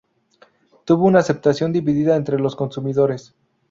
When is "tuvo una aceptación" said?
0.83-1.71